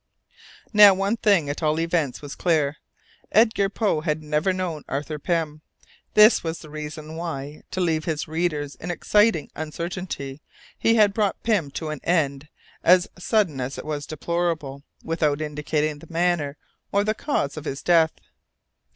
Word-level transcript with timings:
Now, 0.73 0.95
one 0.95 1.15
thing 1.15 1.47
at 1.47 1.61
all 1.61 1.79
events 1.79 2.23
was 2.23 2.33
clear. 2.33 2.77
Edgar 3.31 3.69
Poe 3.69 4.01
had 4.01 4.23
never 4.23 4.51
known 4.51 4.81
Arthur 4.87 5.19
Pym. 5.19 5.61
This 6.15 6.43
was 6.43 6.57
the 6.57 6.71
reason 6.71 7.15
why, 7.15 7.43
wishing 7.45 7.63
to 7.69 7.81
leave 7.81 8.05
his 8.05 8.27
readers 8.27 8.73
in 8.73 8.89
exciting 8.89 9.51
uncertainty, 9.55 10.41
he 10.75 10.95
had 10.95 11.13
brought 11.13 11.43
Pym 11.43 11.69
to 11.77 11.89
an 11.89 11.99
end 12.03 12.49
"as 12.83 13.07
sudden 13.19 13.61
as 13.61 13.77
it 13.77 13.85
was 13.85 14.07
deplorable," 14.07 14.81
but 15.01 15.07
without 15.07 15.39
indicating 15.39 15.99
the 15.99 16.11
manner 16.11 16.57
or 16.91 17.03
the 17.03 17.13
cause 17.13 17.55
of 17.55 17.65
his 17.65 17.83
death. 17.83 18.13